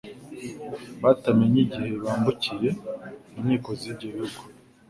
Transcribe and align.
batamenye 1.03 1.59
igihe 1.65 1.91
bambukiye 2.03 2.69
inkiko 3.37 3.69
z'ibyo 3.79 4.07
bihugu. 4.13 4.39